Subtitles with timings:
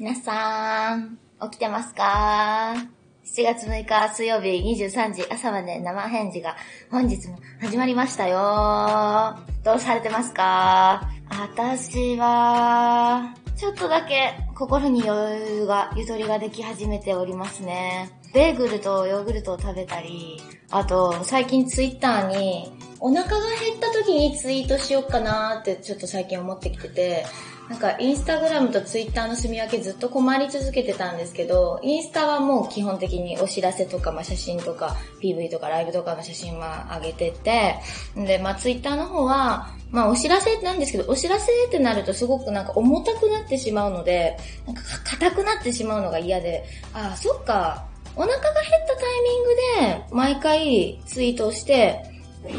[0.00, 2.74] 皆さん、起きてますか
[3.22, 6.56] ?7 月6日水曜日23時朝まで生返事が
[6.90, 9.36] 本日も始まりましたよ。
[9.62, 11.02] どうされてますか？
[11.28, 18.10] 私は、ちょっとだけ心に余裕が、ゆとりができ始めておりますね。
[18.32, 20.40] ベーグルとヨーグルトを食べたり、
[20.70, 27.26] あと最近ツイッターにお腹が減った時にツイートしようかなーってちょっと最近思ってきてて、
[27.70, 37.76] なんかインスタグラムとツイッターの住み分けずっと困り続けてたんですけど、インスタはもう基本的にお知らせとか、まあ、写真とか、PV とかライブとかの写真は上げてて、
[38.16, 52.02] で、まあ、ツイッターの方は、まあ、お知らせなんですけど、お知らせってなるとすごくなんか重たくなってしまうので、なんか硬くなってしまうのが嫌で、ああ、そっか、お腹が減ったタイミングで、毎回ツイートをして、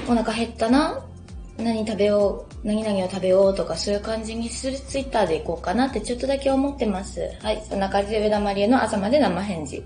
[0.07, 1.03] お腹減ったな、
[1.61, 7.21] 何食べよう、何々を食べようとかそういう感じにするツイッターでいこうかなってちょっとだけ思ってます。
[7.41, 9.83] はい、そんな感じで上田まりえの朝まで生返事。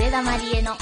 [0.00, 0.72] 上田まりえの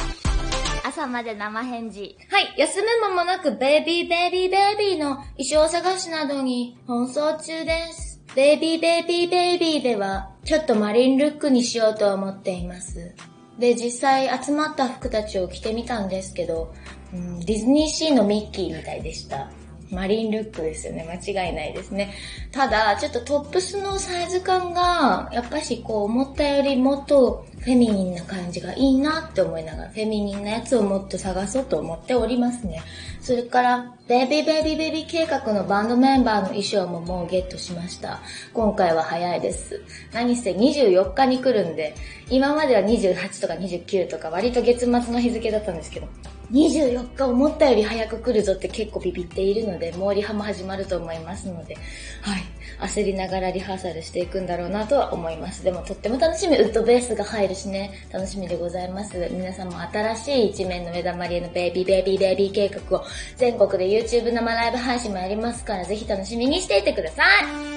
[0.84, 2.16] 朝まで生返事。
[2.30, 8.20] はい、休む間もなくベイビーベイビーベイビーの衣装探しなどに奔走中です。
[8.34, 13.14] ベイビーベイビーベイビーではちょっとマリンルックにしようと思っています。
[13.58, 16.72] で、実際集まった服たちを着てみたんですけど、
[17.12, 19.50] うん、ディズニーシーのミッキーみたいでした。
[19.92, 21.04] マリンルックですよね。
[21.04, 22.14] 間違いないですね。
[22.50, 32.82] ただ、ちょっとトップスのサイズ感が、やっぱしこう思ったよりもっとフェミニンな感じがいいなって思いながら、フェミニンなやつをもっと探そうと思っておりますね。
[33.20, 38.20] それから、ベイビーベイビーベイビー計画のバンドメンバーの衣装ももうゲットしました。
[38.52, 39.80] 今回は早いです。
[40.12, 41.94] 何せ24日に来るんで、
[42.30, 46.08] 今までは28とか29とか割と月末の日付だったんですけど、
[46.53, 51.77] 24日思ったより早く来るぞって結構ビビっているので、もうリハも始まると思いますので、
[52.20, 52.42] はい。
[52.81, 55.64] 焦りながらリハーサルしていくんだろうなとは思います。
[55.64, 56.56] でもとっても楽しみ。
[56.56, 59.28] ウッドベースが入るしね、楽しみでございます。
[59.31, 63.05] 皆さんも新しい一面の目玉りえのベイビーベイビーベイビー計画を
[63.37, 67.22] 全国で YouTube 生ライブ配信もやりますから、ぜひ楽しみにしていてくださ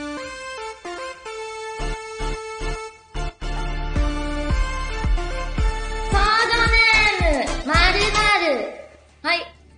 [0.01, 0.04] い。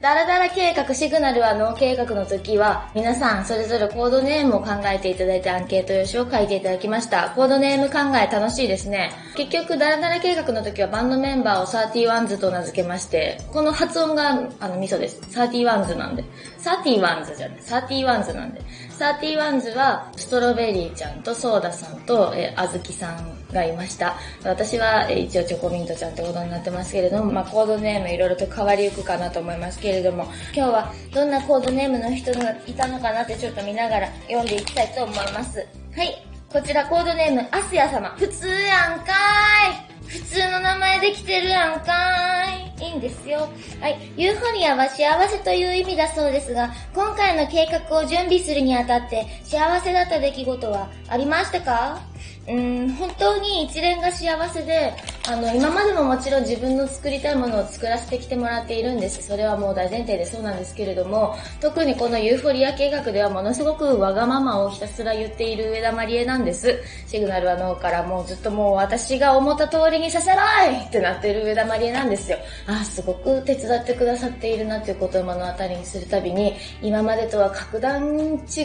[0.07, 7.31] ダラダラ計画シグナルは脳計画の時は、皆さんそれぞれコードネームを考えていただいてアンケート用紙を書いていただきました。
[7.31, 9.11] コードネーム考え楽しいですね。
[9.35, 15.19] 結局、ダラダラ計画の時はバンドメンバーをサーティワンズと名付けまして、この発音があのミソです。
[15.29, 16.23] サーティワンズなんで。
[16.57, 17.57] サーティワンズじゃない。
[17.59, 18.61] サーティワンズなんで。
[18.97, 24.15] サーティワンズは、ストロベリーちゃんとソーダさんと、えー、あずきさんがいました。
[24.43, 35.59] 私は、え、一応チョコミントちゃんってことになってますけれども、まあ、コードネームいろいろと変わりゆくかなと思いますけれども、今日はどんなコードネームの人がいたのかなってちょっと見ながら読んでいきたいと思います。
[35.95, 36.25] はい。
[36.51, 38.09] こちらコードネーム、アスヤ様。
[38.17, 40.09] 普通やんかーい。
[40.09, 42.66] 普通の名前できてるやんかーい。
[42.79, 43.49] いいんですよ。
[43.81, 43.97] はい。
[44.15, 52.01] ユーフォニアは幸せという意味だそうですが、今回の計画を準備するにあたって幸せだった出来事はありましたか？
[52.47, 54.93] うーん、本当に一連が幸せで、
[55.29, 59.21] あの、今までももちろん自分の作りたいものを作らせてきてもらっているんです。
[59.21, 66.79] それはもう大前提でそうなんですけれども、特にこのユーフォリア計画ではものすごくわがままをひたすら言っている上田まりえなんです。
[67.07, 72.37] シグナルは脳からもうずっともう私が思った通りにさせないってなっている上田まりえなんですよ。
[72.65, 78.61] あ、すごく手伝ってくださっているなっていうことを目の当たりにするたびに、今までとは格段違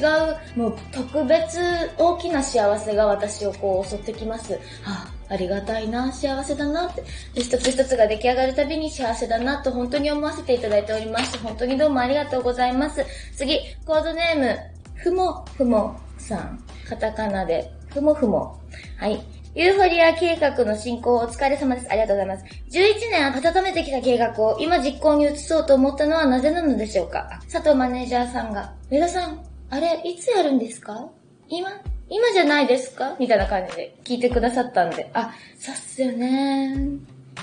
[0.54, 1.58] う、もう特別
[1.98, 4.56] 大きな幸せが私をこう襲ってきます。
[4.84, 7.02] あありがたいな、幸せだなって。
[7.34, 11.38] 一つ一つが出来上がるたびに幸せだなと本当に思わせていただいております。
[11.38, 13.04] 本当にどうもありがとうございます。
[13.34, 14.58] 次、コードネーム、
[14.94, 16.62] ふもふもさん。
[16.88, 18.60] カタカナで、ふもふも。
[18.98, 19.20] はい。
[19.54, 21.86] ユーフォリア計画の進行お疲れ様です。
[21.90, 22.44] ありがとうございます。
[22.70, 27.40] 11年温めてきた計画を今実行に移そうと思ったのはなぜなのでしょうか？
[27.52, 31.06] 佐藤マネージャーさんが、上田さん、あれ、いつやるんですか？
[31.48, 31.70] 今？
[32.08, 33.16] 今じゃないですか？
[33.18, 36.74] みたいな感じで聞いてくださったんで、あ、そうっすよね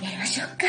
[0.01, 0.67] やりましょうか。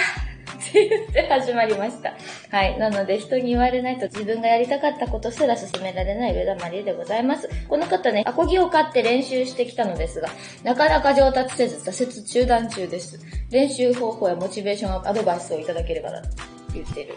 [0.52, 2.14] って言って始まりました。
[2.50, 2.78] はい。
[2.78, 7.48] なので、人に言われないと自分がやりたかったことすら進められない上田まりえでございます。
[7.68, 10.28] この方ね、アコギを買って練習してきたのですが、
[10.62, 13.18] なかなか上達せず挫折中断中です。
[13.50, 16.28] 練習方法やモチベーションアドバイスをいただければな、と
[16.74, 17.16] 言ってる。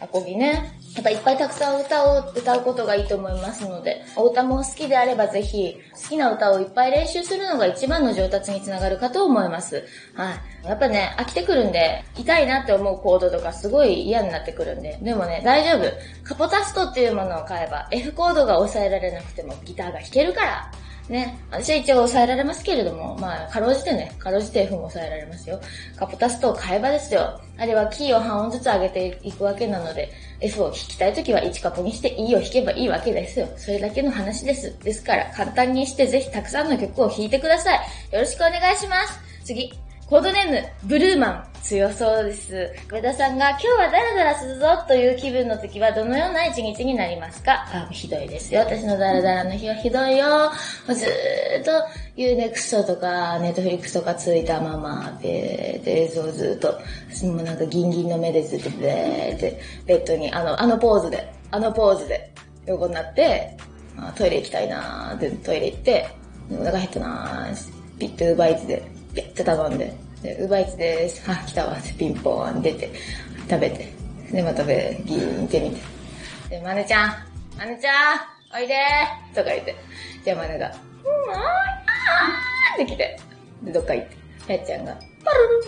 [0.00, 0.72] アコギね。
[0.94, 9.86] やっぱいっぱいたくさん歌を歌うことがいいと思いますので、お歌も好きであればぜひ、好きな歌をいっぱい練習するのが一番の上達につながるかと思います。
[10.14, 10.34] は
[10.64, 10.66] い。
[10.66, 15.90] やっぱね、飽きてくるんで、痛いなって思うコードとかすごい嫌になってくるんで、でもね、大丈夫。
[16.24, 20.72] カポタストっていうものを買えば、F コードが抑えられなくてもギターが弾けるから、
[21.10, 21.38] ね。
[21.50, 25.60] 私は一応抑えられますけれども、まあ、かろうじてね、かろうじて F も抑えられますよ。
[25.96, 27.40] カポタストを買えばですよ。
[27.58, 30.10] あれはキーを半音ずつ上げていくわけなので、
[30.40, 33.48] F を弾きたいときは1カポにして E を弾けばいいわけですよ。
[33.56, 34.78] それだけの話です。
[34.78, 37.78] ですから、簡単にしてぜひたくさんの曲を弾いてください。
[38.12, 39.20] よろしくお願いします。
[39.44, 39.72] 次。
[40.06, 41.49] コードネーム、ブルーマン。
[41.62, 42.70] 強そうです。
[42.90, 47.64] 上田さんが今日はダラダラするぞという気分の時はどのような一日になりますか？
[47.72, 48.60] あ、ひどいですよ。
[48.60, 50.50] 私のダラダラの日はひどいよ。
[50.88, 51.70] ずーっと
[52.16, 56.78] Unext とか Netflix とかついたままで、で、映像ずっと、
[57.08, 62.32] 私もなんかギンギンの目でずっとベーってベッドに、あの、あのポーズで、あのポーズで
[62.66, 63.56] 横になって、
[63.96, 66.08] あトイレ行きたいなーってトイレ行って、
[66.50, 68.82] お腹減ったなーピッとウーバイーツで
[69.14, 71.30] ピッて頼んで、で、ウーバーイーツです。
[71.30, 72.90] あ、来たわピンポーン出て、
[73.48, 73.92] 食べて、
[74.30, 75.80] で、またべ、ギーンって見て。
[76.50, 77.14] で、マネちゃん、
[77.58, 79.74] マネちゃん、おいでーとか言って。
[80.24, 80.72] じゃあマネが、うん、
[81.32, 83.20] あーって来て、
[83.62, 84.06] で、どっか行っ
[84.46, 84.94] て、やっちゃんが、
[85.24, 85.62] パルルン、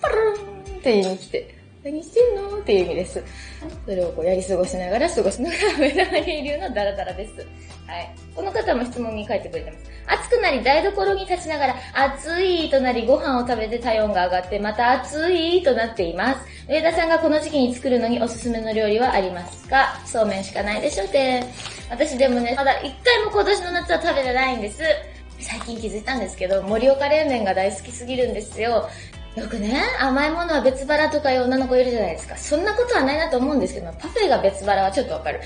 [0.00, 3.24] パルルンって言いに来て、何してんのっていう意味です。
[3.86, 7.36] それをこうやり過ごしながら過ごしながら目玉流のダラダラです。
[7.86, 8.14] はい。
[8.34, 9.89] この方も質問に書いてくれてます。
[10.10, 16.40] 暑くなり台所に立ちながら、暑いとなりご飯を食べて体温が上がって、また暑いとなっています。
[16.68, 20.00] 上田さんがこの時期に作るのにおすすめの料理はありますか？
[20.04, 21.44] そうめんしかないでしょって。
[21.90, 24.82] 私でもね、まだ一回も今年の夏は食べてないんです。
[25.38, 28.88] 最近気づいたんですけど、盛岡冷麺が大好きすぎるんですよ。
[29.36, 32.36] よくね、甘いものは別腹とかいう女の子いるじゃないですか。
[32.36, 35.40] そんなことはないなと思うんですけど、パフェが別腹はちょっとわかる。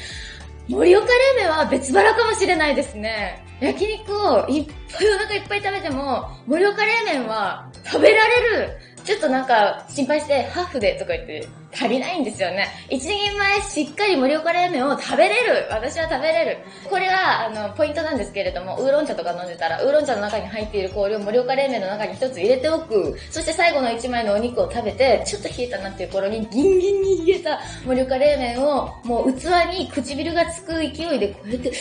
[0.69, 3.45] 盛岡冷麺は別腹かもしれないですね。
[3.61, 8.79] 焼肉をいっぱいお腹いっぱい食べても、盛岡冷麺は食べられる。
[9.05, 12.69] ちょっとなんか心配してハーフでとか言って足りないんですよね。
[12.89, 16.59] 一人前しっかり盛岡冷麺を食べれる私は食べれる
[16.89, 23.19] これが、あの、ポイントなんですけれども、ウーロン茶とか飲んでたら、ウーロン茶の中に入っている氷を盛岡冷麺の中に一つ入れておく。
[23.31, 29.45] そして最後の一枚のお肉を食べて、ちょっと冷えたなっていう頃にギンギンに冷えた盛岡冷麺を、もう器
[29.79, 31.73] に唇がつく勢いでこうやって、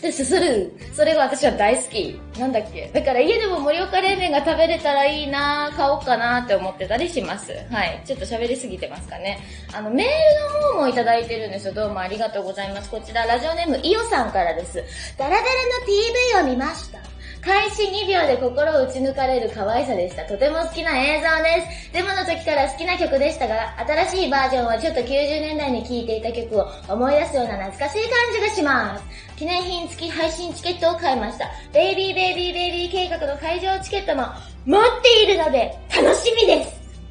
[0.00, 0.72] で、すする。
[0.94, 2.18] それが私は大好き。
[2.38, 2.90] なんだっけ？
[2.94, 7.52] だから家でも盛岡冷麺が食べれたらいいな買おうかなって思ってたりします。
[7.70, 8.02] はい。
[8.06, 9.40] ちょっと喋りすぎてますかね。
[9.74, 10.12] あの、メール
[10.68, 11.74] の方もいただいてるんですよ。
[11.74, 12.90] どうもありがとうございます。
[12.90, 14.82] こちら、ラジオネーム、イオさんからです。
[15.18, 17.09] ダラダラの TV を見ました。
[17.42, 20.24] 開始2秒で心を打ち抜かれる可愛さでした。
[20.24, 21.92] とても好きな映像です。
[21.92, 29.04] デモの時から好きな曲でしたが、新しいバージョンはちょっと90年代に聴いていた曲を思い出すような懐かしい感じがします。
[29.36, 31.50] 記念品付き配信チケットを買いました。
[31.72, 34.26] ベイビーベイビーベイビー計画の会場チケットも
[34.66, 36.64] 持っているので楽しみで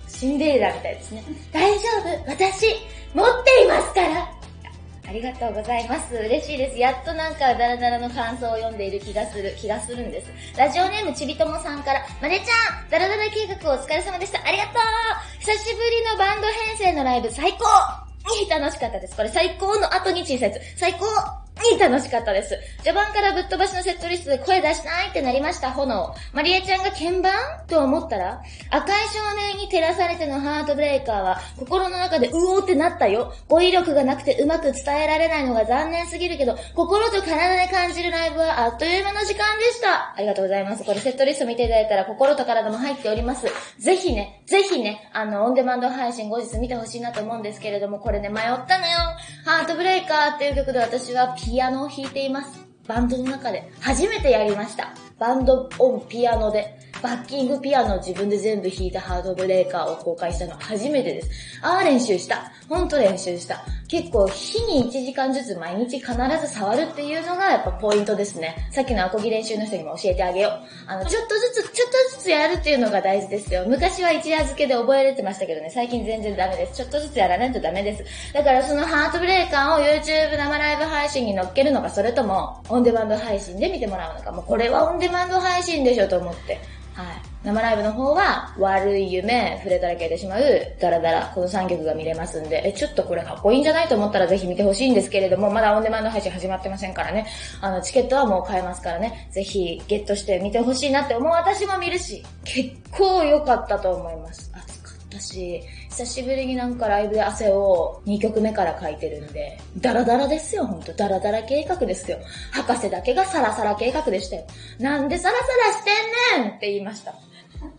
[0.07, 0.19] す。
[0.19, 1.23] シンデレラみたいですね。
[1.51, 1.87] 大丈
[2.25, 2.67] 夫私、
[3.15, 4.38] 持っていますから
[5.09, 6.13] ありがとうございます。
[6.13, 6.77] 嬉しいです。
[6.77, 10.29] やっとなんかダラダラの感想を読んでいる気がする、気がするんです。
[10.55, 14.45] ラジオネームちびともさんから、まねちゃん、ダラダラ計画お疲れ様でした。
[14.45, 14.73] ありがとう
[15.39, 17.65] 久しぶりのバンド編成のライブ最高
[18.39, 19.15] に楽しかったです。
[19.15, 20.77] これ最高の後に小さいやつ。
[20.77, 21.07] 最高
[21.79, 22.57] 楽しかったです。
[22.83, 26.13] 序盤からぶっ飛ばしのセットリストで声出しないってなりました、炎。
[26.33, 27.31] マリエちゃんが鍵盤？
[27.67, 29.19] と思ったら、赤い照
[29.53, 33.33] 明に照らされてのハートブレイカーは、心の中でうおーってなったよ。
[33.47, 40.13] 語彙力がなくてうまく伝えられないのが残念すぎるけど、心と体で感じるライブはあっという間の時間でした。
[40.15, 40.83] ありがとうございます。
[40.83, 43.47] これセットリスト見ていただいたら、心と体も入っております。
[43.79, 48.93] ぜひね、ぜひね、あの、オンデマンド配信後日見てほしいなと思うんですけれども、これね、迷ったのよ。
[49.45, 52.59] ハートブレイカーっていう曲で私はピアノを弾いています。
[52.87, 54.93] バンドの中で初めてやりました。
[55.19, 56.75] バンドオンピアノで。
[57.01, 61.29] バッキングピアノを自分で全部弾いたハードブレーカーを公開したのは初めてです。
[61.61, 62.51] ああ、練習した。
[62.67, 63.63] ほんと練習した。
[63.87, 68.69] 結構、日に1時間ずつ毎日必ず触るっていうのがやっぱポイントですね。
[68.71, 70.51] さっきのアコギ練習の人にも教えてあげよう。
[70.85, 73.65] あの、ちょっとずつ、ちょっとずつやるっていうのが大事ですよ。
[73.67, 76.75] 昔は一夜漬けで覚えれてましたけどね、最近全然ダメです。
[76.75, 78.03] ちょっとずつやらないとダメです。
[78.33, 86.59] だからそのハートブレーカーを YouTube 生ライブ配信に乗っけるのか、それともオンデマンド配信で見てもらうのか、もうこれはオンデマンド配信でしょと思って。
[86.99, 87.21] はい。
[87.45, 90.41] 生ライブの方は、悪い夢、触れたら消えてしまう、
[90.81, 97.25] ダラダラ、この3曲が見れますんで、え、ちょっとこれかっこいいんじゃないと思ったらぜひ見てほしいんですけれども、まだオンデマンド配信始まってませんからね。
[97.61, 99.29] あの、チケットはもう買えますからね。
[99.31, 104.51] ぜひゲットして見てほしいなって思う私も見るし、結構良かったと思います。
[104.53, 104.78] あ。
[105.09, 110.93] 私、久しぶりになんかライブで汗を2曲目から書いてるんで、ダラダラですよ、ほんと。
[110.93, 112.19] ダラダラ計画ですよ。
[112.51, 114.45] 博士だけがサラサラ計画でしたよ。
[114.79, 115.83] なんでサラサラし
[116.35, 117.15] てんねんって言いました。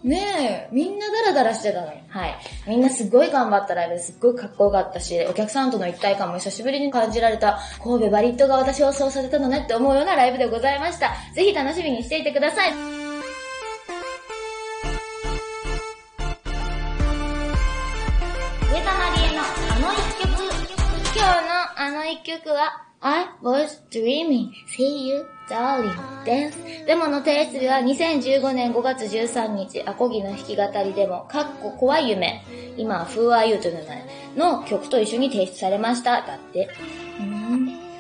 [0.02, 2.00] ねえ、みんなダラダラしてたのに。
[2.08, 2.36] はい。
[2.66, 11.12] みんなすっごい頑張ったライブですっごいかっこよかったし、お客さんとの一体感も久しぶりに感じられた、神戸バリットが私をそうさせたのねって思うようなライブでございました。
[11.34, 12.99] ぜひ楽しみにしていてください。
[22.10, 32.44] 一曲は、I was dreaming, see you, darling, dance デモの提出日は2015年5月13日、アコギの弾き語りデモ、かっこ怖い夢、
[32.76, 34.04] 今は Who Are You という名前
[34.36, 36.22] の曲と一緒に提出されました。
[36.22, 36.68] だって。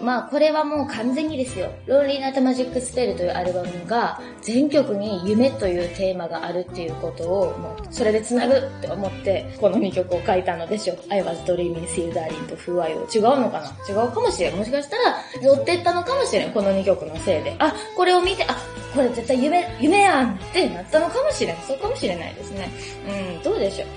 [0.00, 1.70] まあこれはもう完全にですよ。
[1.86, 10.98] ローリーナットマジックスペルというアルバムが全曲に夢というテーマがあるっていうことをもうそれで繋ぐって思ってこの2曲を書いたのでしょう。
[11.10, 13.68] I was dreaming, see you darling と Who are you 違うのかな？
[13.88, 14.56] 違うかもしれん。
[14.56, 16.52] もしかしたら寄ってったのかもしれん。
[16.52, 17.54] この2曲のせいで。
[17.58, 18.56] あ、これを見て、あ、
[18.94, 21.56] これ絶対夢、夢やんってなったのかもしれん。
[21.58, 22.70] そうかもしれないですね。
[23.36, 23.88] うん、どうでしょう。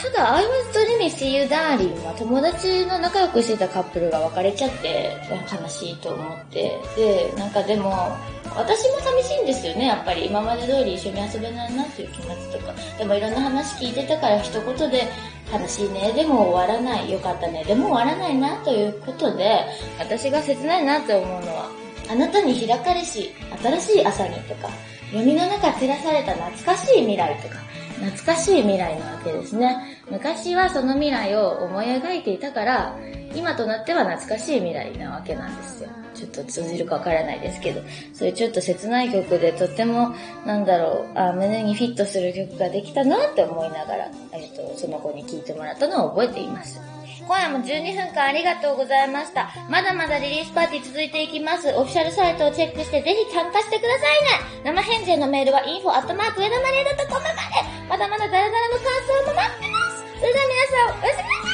[0.00, 6.78] ただ、I was dreaming see you darling は友達の仲良くしてたカップルが別れちゃって悲しいと思って。
[6.96, 8.16] で、なんかでも、
[8.56, 10.26] 私も寂しいんですよね、やっぱり。
[10.26, 12.74] 今まで通り一緒に遊べないなっていう気持ちとか。
[12.98, 15.08] でもいろんな話聞いてたから一言で、
[15.52, 19.66] 楽しいね、でも終わらない、よかったね、でも終わらないなということで、
[19.98, 21.70] 私が切ないなと思うのは、
[22.10, 23.32] あなたに開かれし、
[23.62, 24.70] 新しい朝にとか、
[25.12, 27.56] 闇の中照らされた懐かしい未来とか、
[28.02, 30.00] 懐かしい未来なわけですね。
[30.10, 32.96] 昔はその未来を思い描いていたから、
[33.34, 35.90] 今となっては懐かしい未来なわけなんですよ。
[36.14, 37.80] ちょっと通じるかわからないですけど、
[38.12, 46.80] そういうちょっと切ない曲でとっても、なんだろう、あ胸にフィットする曲ができたなって思いながら、えっと、その子に聴いてもらったのを覚えています。
[47.26, 49.50] 今夜も12分間ありがとうございました。
[49.70, 51.68] まだまだリリースパーティー続いていきます。
[51.68, 54.22] オフィシャルサイトをチェックしてぜひ参加してください
[54.64, 54.64] ね。
[54.64, 57.71] 生返事へのメールは info アットマーク上田マリエ .com まで。
[57.92, 60.00] まだまだダラダラの感想も待ってます。
[60.18, 61.51] それでは皆さん、おやすみなさい